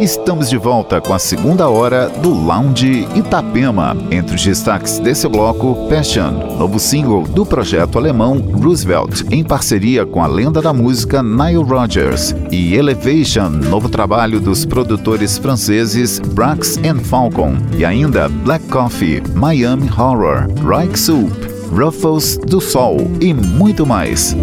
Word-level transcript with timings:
Estamos 0.00 0.48
de 0.48 0.56
volta 0.56 1.00
com 1.00 1.12
a 1.12 1.18
segunda 1.18 1.68
hora 1.68 2.08
do 2.08 2.32
Lounge 2.32 3.08
Itapema. 3.16 3.96
Entre 4.12 4.36
os 4.36 4.44
destaques 4.44 5.00
desse 5.00 5.26
bloco, 5.26 5.88
Passion, 5.88 6.56
novo 6.56 6.78
single 6.78 7.24
do 7.24 7.44
projeto 7.44 7.98
alemão 7.98 8.38
Roosevelt, 8.38 9.22
em 9.32 9.42
parceria 9.42 10.06
com 10.06 10.22
a 10.22 10.28
lenda 10.28 10.62
da 10.62 10.72
música 10.72 11.20
Nile 11.20 11.64
Rodgers, 11.64 12.32
e 12.52 12.76
Elevation, 12.76 13.48
novo 13.48 13.88
trabalho 13.88 14.38
dos 14.38 14.64
produtores 14.64 15.36
franceses 15.36 16.20
Brax 16.20 16.78
and 16.78 17.00
Falcon, 17.00 17.56
e 17.76 17.84
ainda 17.84 18.28
Black 18.28 18.64
Coffee, 18.68 19.20
Miami 19.34 19.90
Horror, 19.90 20.46
Reich 20.64 20.96
Soup, 20.96 21.32
Ruffles 21.72 22.38
do 22.38 22.60
Sol 22.60 22.98
e 23.20 23.34
muito 23.34 23.84
mais. 23.84 24.36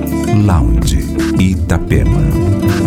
Lounge 0.46 1.00
Itapema. 1.40 2.85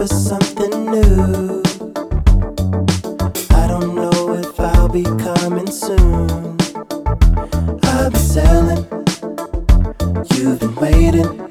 for 0.00 0.06
something 0.06 0.86
new. 0.86 1.62
I 3.50 3.66
don't 3.66 3.94
know 3.94 4.32
if 4.32 4.58
I'll 4.58 4.88
be 4.88 5.02
coming 5.02 5.70
soon. 5.70 6.56
I've 7.82 8.10
been 8.10 8.16
selling, 8.16 8.86
you've 10.32 10.58
been 10.58 10.74
waiting. 10.76 11.49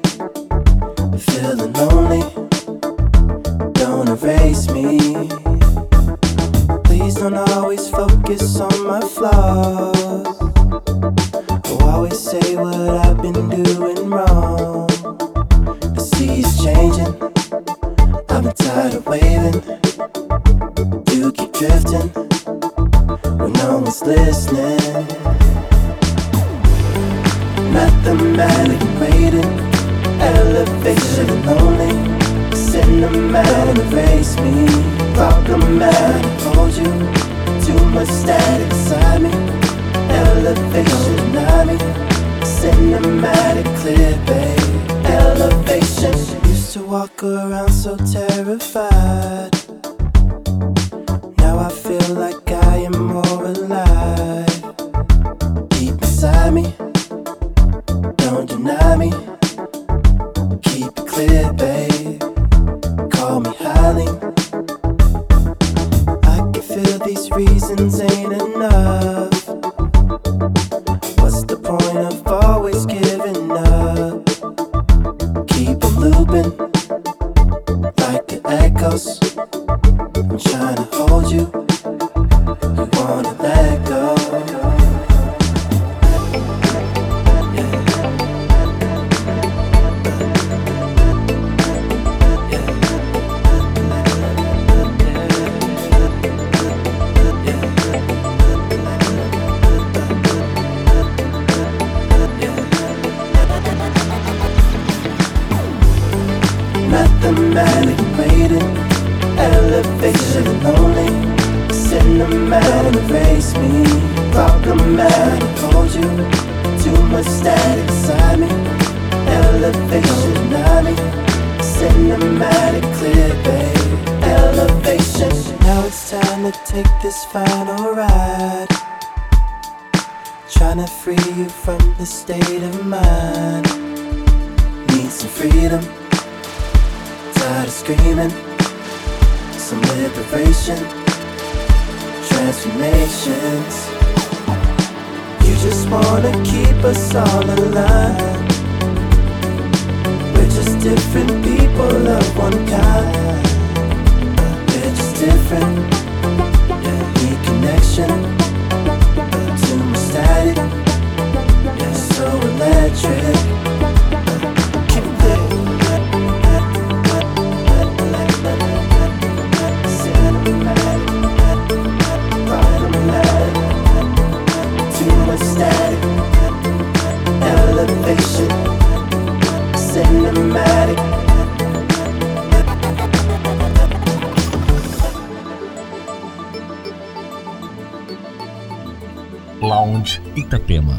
Itapema. 190.34 190.96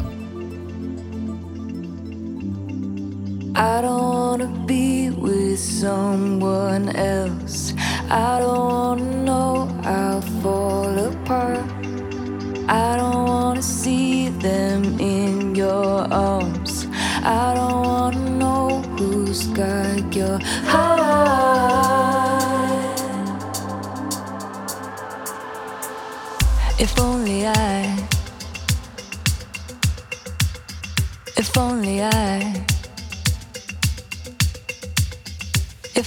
I 3.54 3.80
don't 3.82 4.02
wanna 4.02 4.48
be 4.66 5.10
with 5.10 5.58
someone 5.58 6.88
else. 6.96 7.74
I 8.08 8.40
don't 8.40 8.58
wanna 8.58 9.21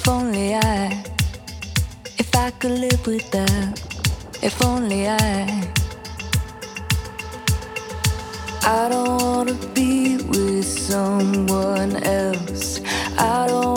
if 0.06 0.12
only 0.12 0.54
I, 0.54 1.04
if 2.19 2.36
I 2.36 2.52
could 2.52 2.78
live 2.80 3.07
with 3.07 3.28
that, 3.31 3.81
if 4.44 4.63
only 4.63 5.10
I. 5.10 5.74
I 8.62 8.88
don't 8.88 9.19
wanna 9.19 9.56
be 9.74 10.18
with 10.18 10.63
someone 10.63 11.96
else. 12.04 12.81
I 13.18 13.48
don't 13.48 13.75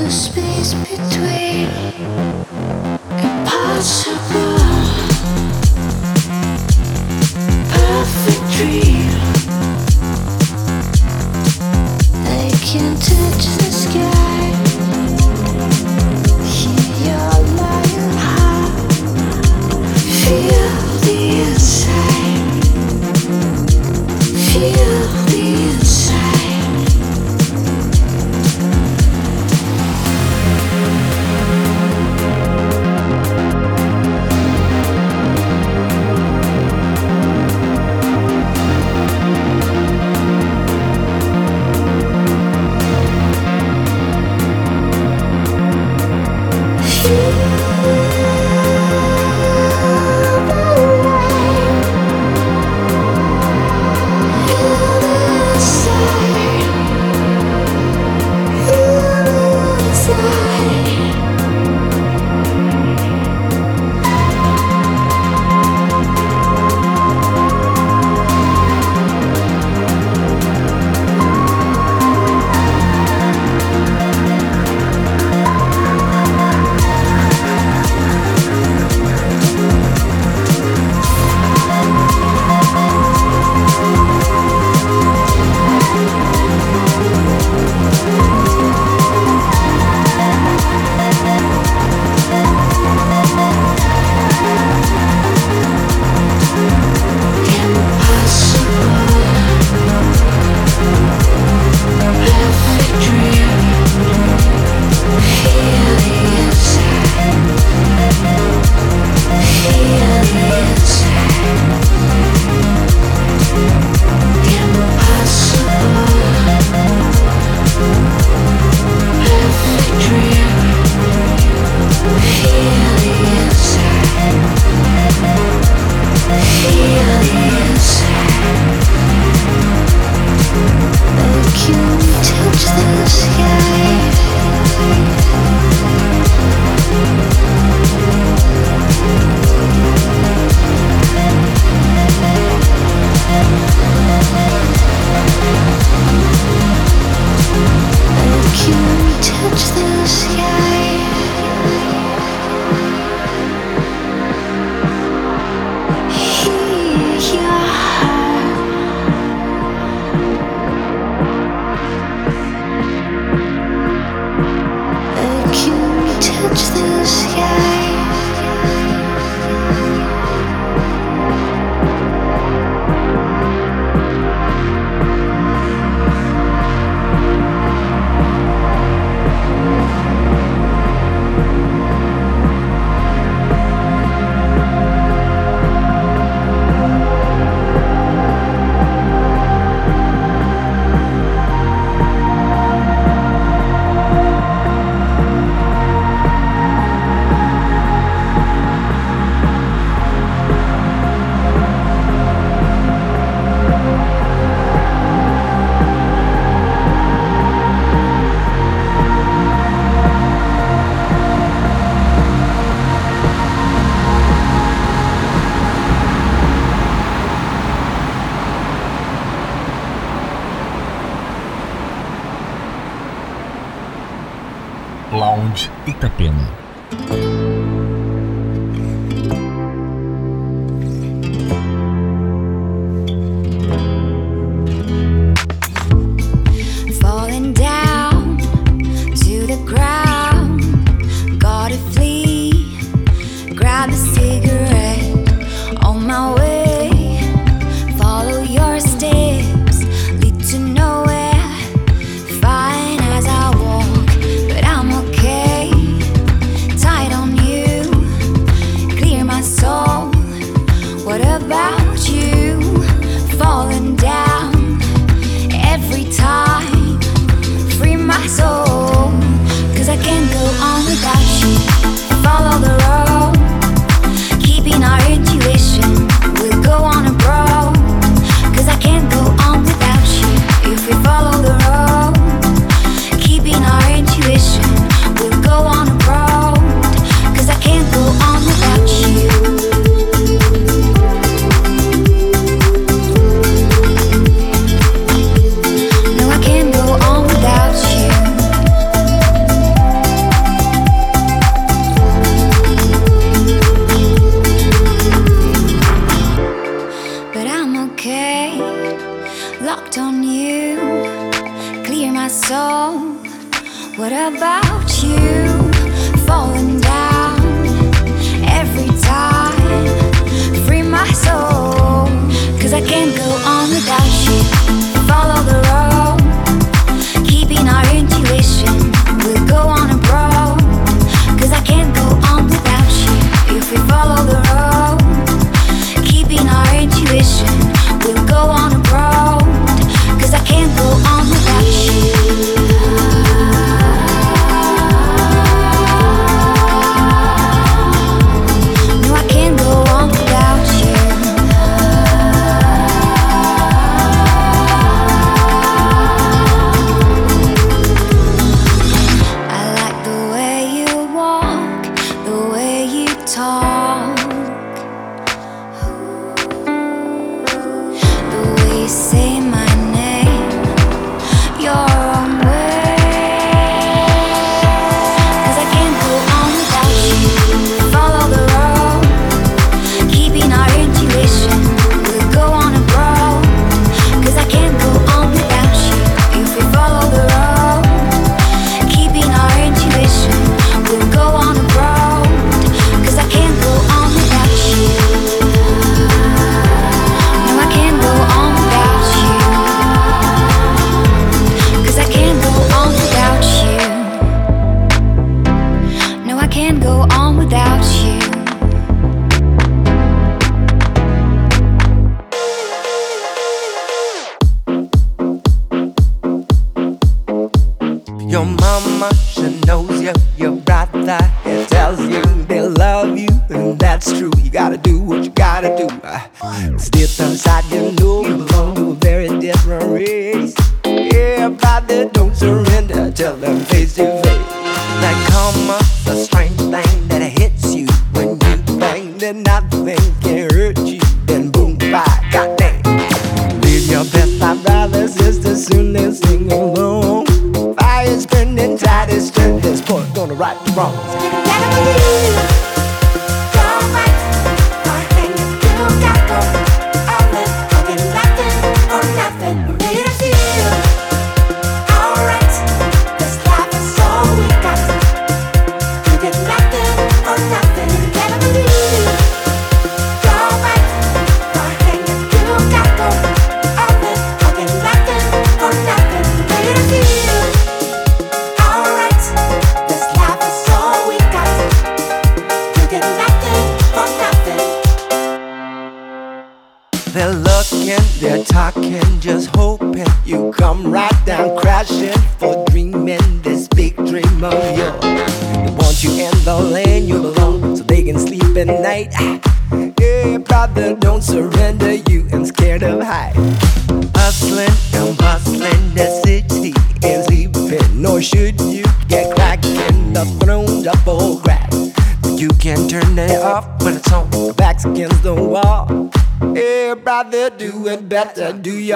the 0.00 0.10
space 0.10 0.72
between 0.74 1.68
impossible. 3.18 4.59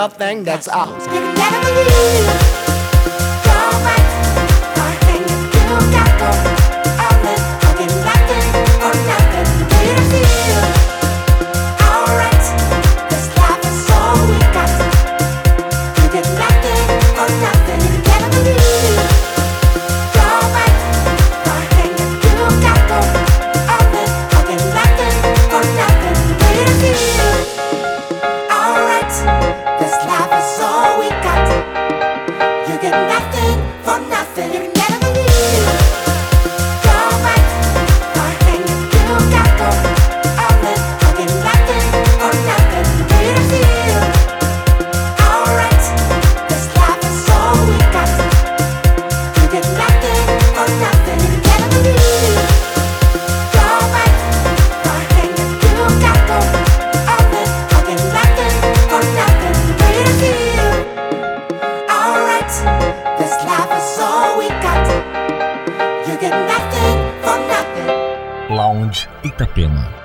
nothing 0.04 0.44
that's 0.44 0.68
ours. 0.68 1.02
Lounge 68.50 69.08
Itapema. 69.22 70.03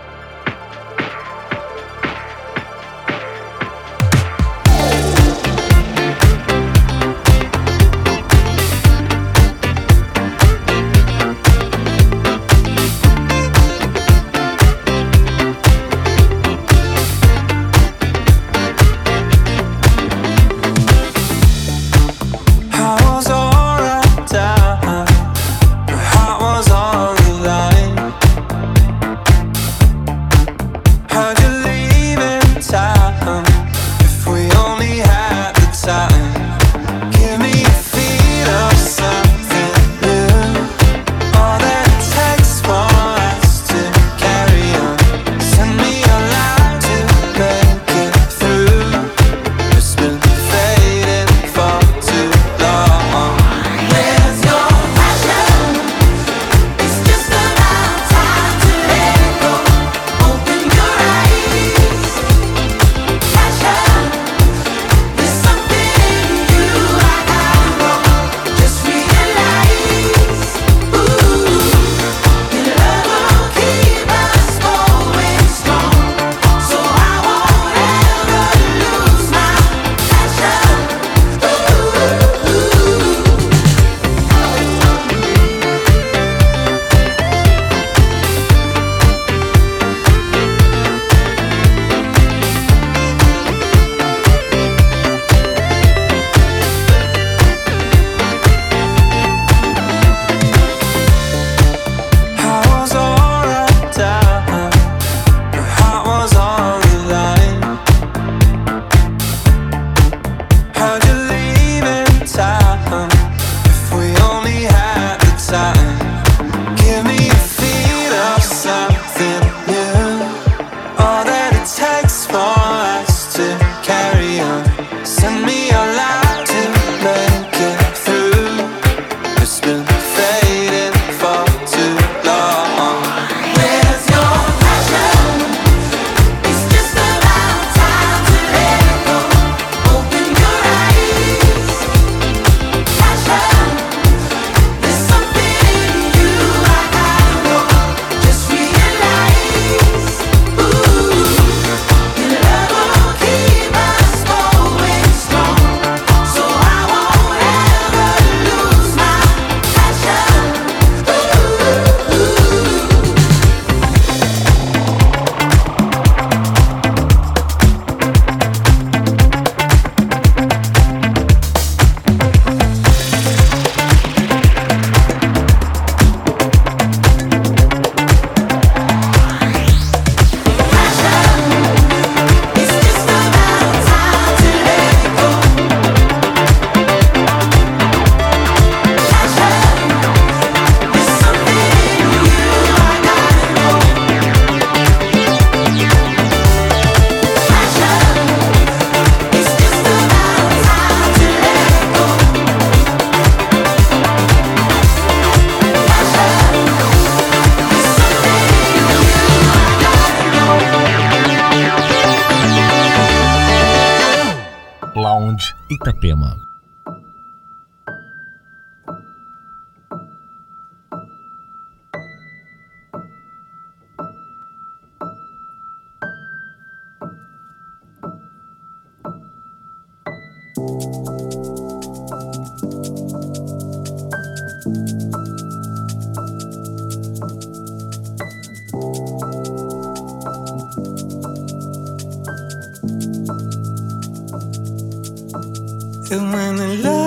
When 246.22 246.56
the 246.58 246.68
lights 246.84 246.99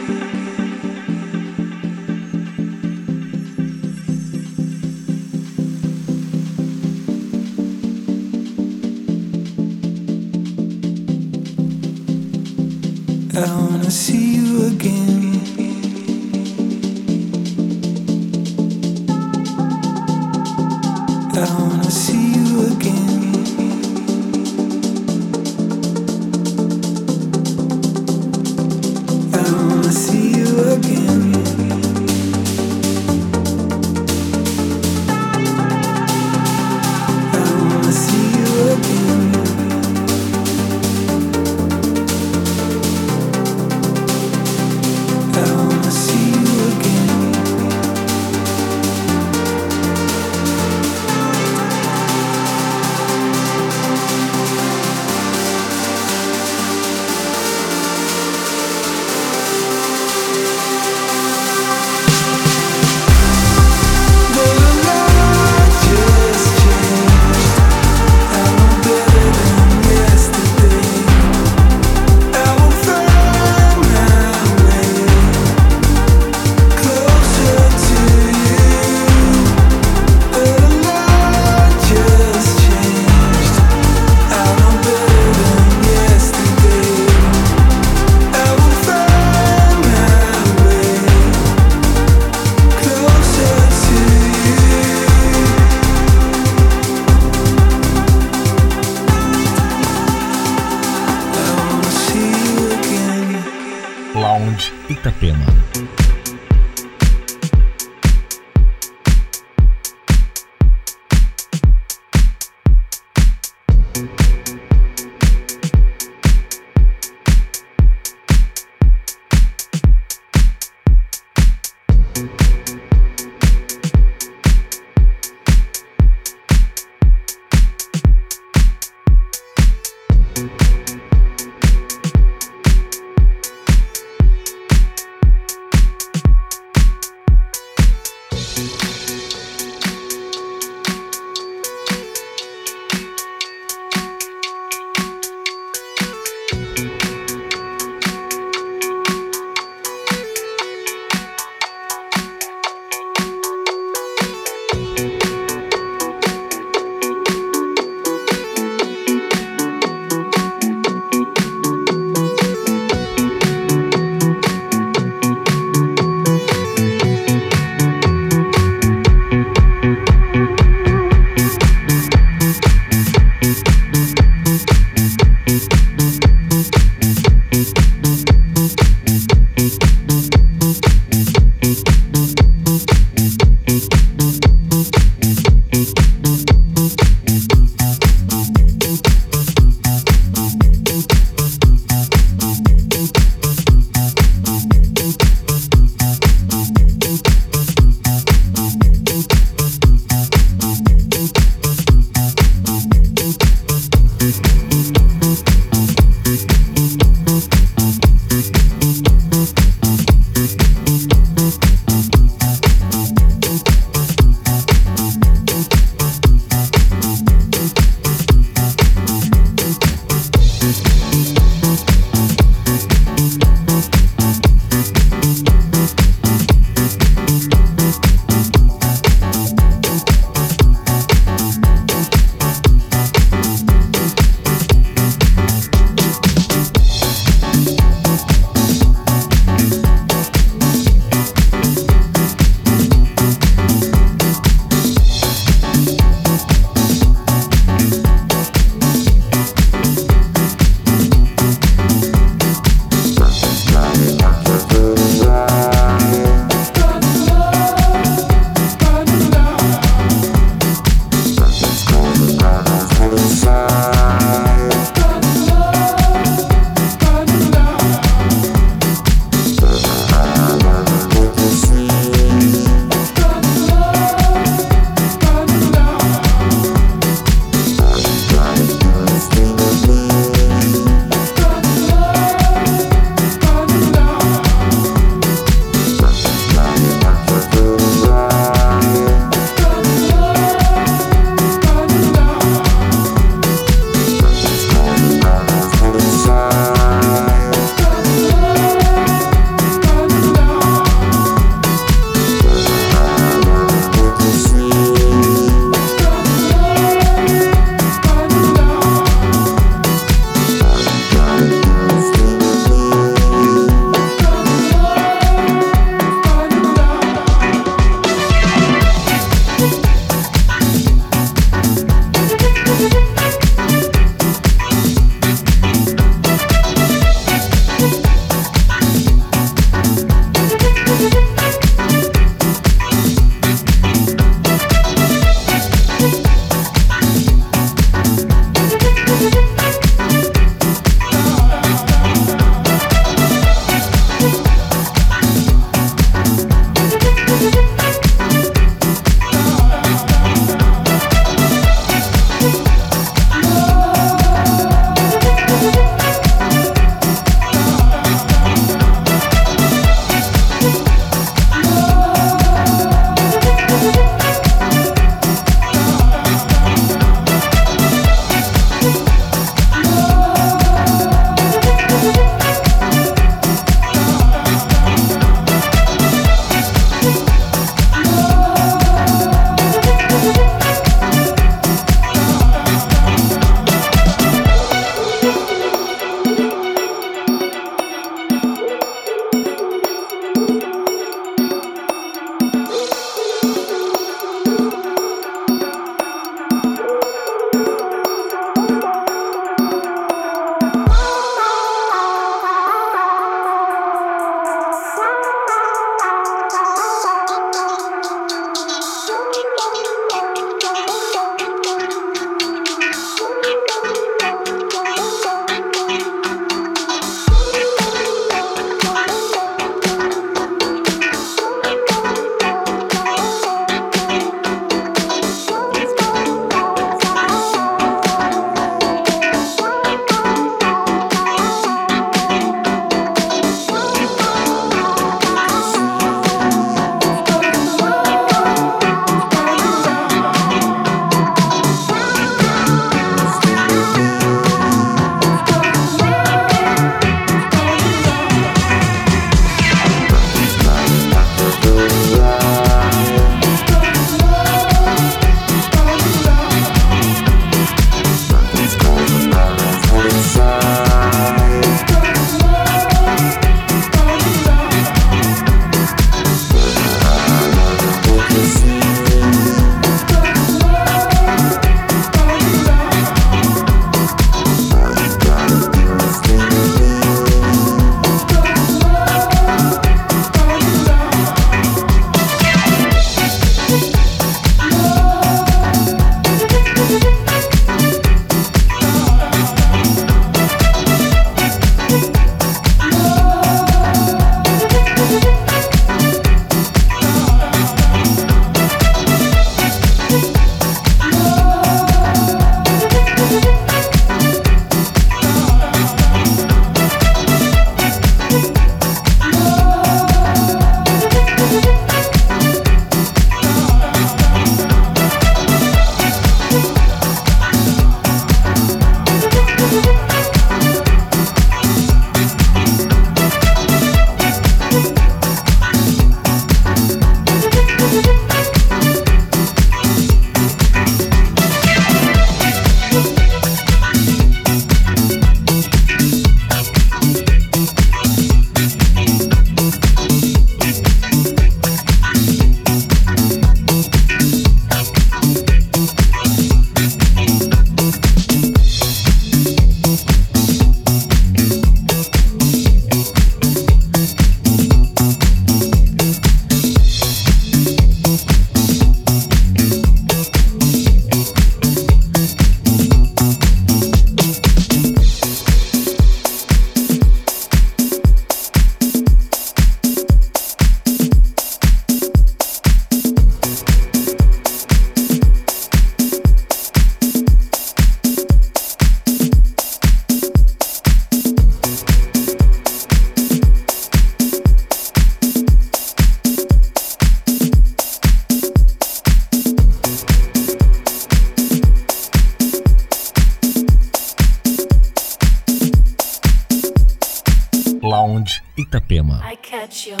at 599.71 599.85
you. 599.87 600.00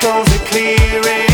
Echoes 0.00 0.32
are 0.32 0.44
clearing. 0.46 1.27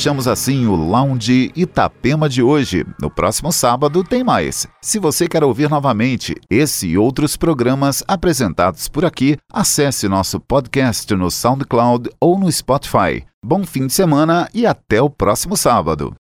Fechamos 0.00 0.26
assim 0.26 0.66
o 0.66 0.74
Lounge 0.74 1.52
Itapema 1.54 2.26
de 2.26 2.42
hoje. 2.42 2.86
No 2.98 3.10
próximo 3.10 3.52
sábado 3.52 4.02
tem 4.02 4.24
mais. 4.24 4.66
Se 4.80 4.98
você 4.98 5.28
quer 5.28 5.44
ouvir 5.44 5.68
novamente 5.68 6.34
esse 6.48 6.88
e 6.88 6.96
outros 6.96 7.36
programas 7.36 8.02
apresentados 8.08 8.88
por 8.88 9.04
aqui, 9.04 9.36
acesse 9.52 10.08
nosso 10.08 10.40
podcast 10.40 11.14
no 11.14 11.30
SoundCloud 11.30 12.08
ou 12.18 12.38
no 12.38 12.50
Spotify. 12.50 13.26
Bom 13.44 13.62
fim 13.62 13.88
de 13.88 13.92
semana 13.92 14.48
e 14.54 14.66
até 14.66 15.02
o 15.02 15.10
próximo 15.10 15.54
sábado. 15.54 16.16